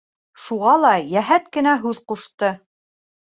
[0.45, 2.49] Шуға ла йәһәт кенә һүҙ ҡушты.